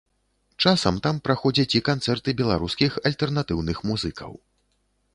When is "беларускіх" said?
2.41-2.91